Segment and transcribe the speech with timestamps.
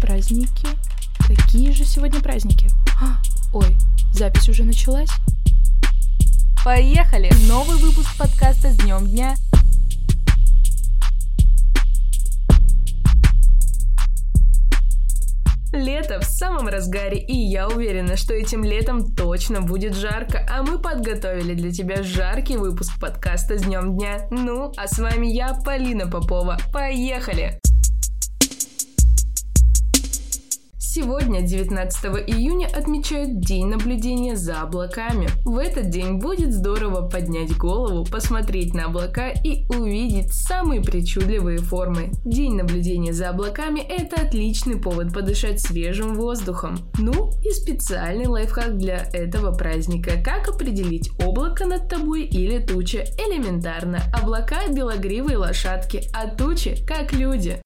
[0.00, 0.66] Праздники?
[1.26, 2.68] Какие же сегодня праздники?
[3.00, 3.20] А,
[3.52, 3.76] ой,
[4.12, 5.10] запись уже началась?
[6.64, 7.30] Поехали!
[7.48, 9.34] Новый выпуск подкаста с днем дня.
[15.72, 20.78] Лето в самом разгаре, и я уверена, что этим летом точно будет жарко, а мы
[20.78, 24.26] подготовили для тебя жаркий выпуск подкаста с днем дня.
[24.30, 26.56] Ну, а с вами я, Полина Попова.
[26.72, 27.60] Поехали!
[30.96, 35.28] Сегодня, 19 июня, отмечают День наблюдения за облаками.
[35.44, 42.12] В этот день будет здорово поднять голову, посмотреть на облака и увидеть самые причудливые формы.
[42.24, 46.78] День наблюдения за облаками– это отличный повод подышать свежим воздухом.
[46.96, 50.22] Ну и специальный лайфхак для этого праздника.
[50.24, 53.04] Как определить облако над тобой или туча?
[53.18, 54.00] Элементарно.
[54.12, 57.60] Облака– белогривые лошадки, а тучи– как люди.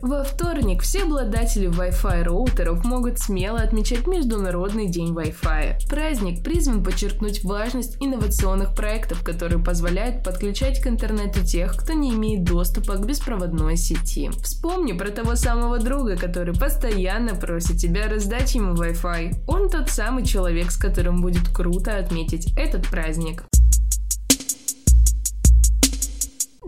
[0.00, 5.88] Во вторник все обладатели Wi-Fi роутеров могут смело отмечать Международный день Wi-Fi.
[5.88, 12.44] Праздник призван подчеркнуть важность инновационных проектов, которые позволяют подключать к интернету тех, кто не имеет
[12.44, 14.30] доступа к беспроводной сети.
[14.40, 19.46] Вспомни про того самого друга, который постоянно просит тебя раздать ему Wi-Fi.
[19.48, 23.42] Он тот самый человек, с которым будет круто отметить этот праздник.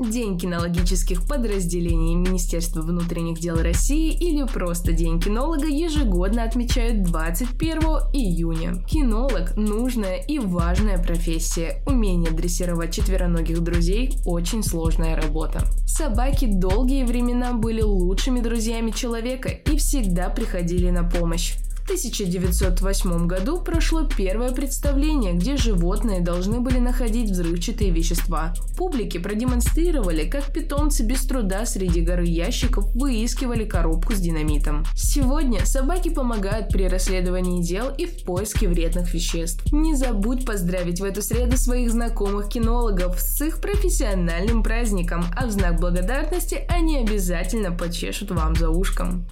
[0.00, 7.80] День кинологических подразделений Министерства внутренних дел России или просто День кинолога ежегодно отмечают 21
[8.14, 8.82] июня.
[8.86, 11.82] Кинолог– нужная и важная профессия.
[11.86, 15.66] Умение дрессировать четвероногих друзей– очень сложная работа.
[15.86, 21.56] Собаки долгие времена были лучшими друзьями человека и всегда приходили на помощь.
[21.91, 28.55] 1908 году прошло первое представление, где животные должны были находить взрывчатые вещества.
[28.77, 34.84] Публике продемонстрировали, как питомцы без труда среди горы ящиков выискивали коробку с динамитом.
[34.94, 39.72] Сегодня собаки помогают при расследовании дел и в поиске вредных веществ.
[39.72, 45.50] Не забудь поздравить в эту среду своих знакомых кинологов с их профессиональным праздником, а в
[45.50, 49.26] знак благодарности они обязательно почешут вам за ушком.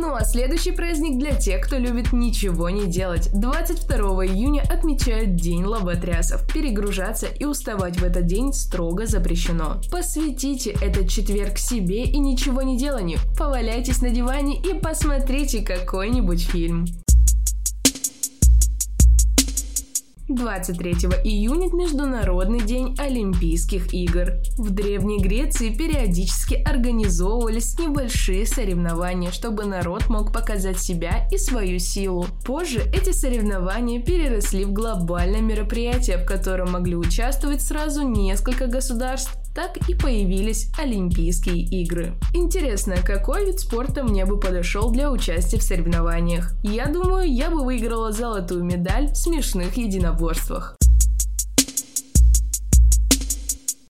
[0.00, 3.28] Ну а следующий праздник для тех, кто любит ничего не делать.
[3.34, 6.50] 22 июня отмечают День лоботрясов.
[6.50, 9.78] Перегружаться и уставать в этот день строго запрещено.
[9.92, 13.18] Посвятите этот четверг себе и ничего не деланию.
[13.36, 16.86] Поваляйтесь на диване и посмотрите какой-нибудь фильм.
[20.34, 20.92] 23
[21.24, 24.34] июня– Международный день Олимпийских игр.
[24.56, 32.26] В Древней Греции периодически организовывались небольшие соревнования, чтобы народ мог показать себя и свою силу.
[32.44, 39.76] Позже эти соревнования переросли в глобальное мероприятие, в котором могли участвовать сразу несколько государств так
[39.88, 42.14] и появились Олимпийские игры.
[42.34, 46.54] Интересно, какой вид спорта мне бы подошел для участия в соревнованиях?
[46.62, 50.79] Я думаю, я бы выиграла золотую медаль в смешных единоборствах.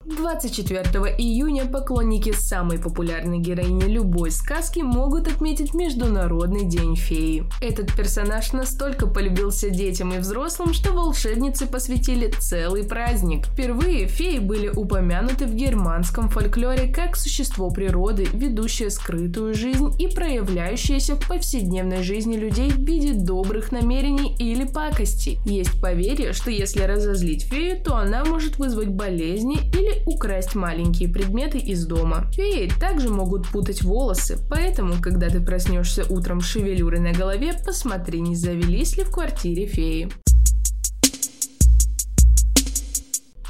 [0.05, 7.43] 24 июня поклонники самой популярной героини любой сказки могут отметить Международный день феи.
[7.61, 13.45] Этот персонаж настолько полюбился детям и взрослым, что волшебницы посвятили целый праздник.
[13.45, 21.15] Впервые феи были упомянуты в германском фольклоре как существо природы, ведущее скрытую жизнь и проявляющееся
[21.15, 25.37] в повседневной жизни людей в виде добрых намерений или пакостей.
[25.45, 31.57] Есть поверье, что если разозлить фею, то она может вызвать болезни или украсть маленькие предметы
[31.57, 32.29] из дома.
[32.33, 38.21] Феи также могут путать волосы, поэтому, когда ты проснешься утром с шевелюрой на голове, посмотри,
[38.21, 40.11] не завелись ли в квартире феи.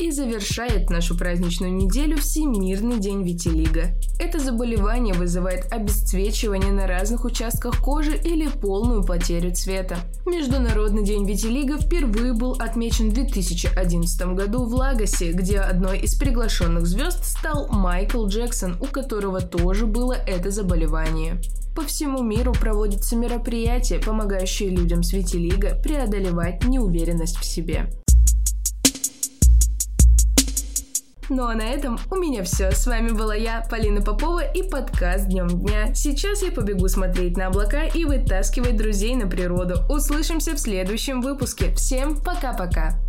[0.02, 3.92] И завершает нашу праздничную неделю Всемирный день Витилиго.
[4.20, 9.98] Это заболевание вызывает обесцвечивание на разных участках кожи или полную потерю цвета.
[10.26, 16.88] Международный день Витилиго впервые был отмечен в 2011 году в Лагосе, где одной из приглашенных
[16.88, 21.40] звезд стал Майкл Джексон, у которого тоже было это заболевание.
[21.76, 27.88] По всему миру проводятся мероприятия, помогающие людям с Витилиго преодолевать неуверенность в себе.
[31.34, 32.72] Ну а на этом у меня все.
[32.72, 35.96] С вами была я, Полина Попова и подкаст Днем Дня.
[35.96, 39.76] Сейчас я побегу смотреть на облака и вытаскивать друзей на природу.
[39.90, 41.74] Услышимся в следующем выпуске.
[41.74, 43.00] Всем пока-пока.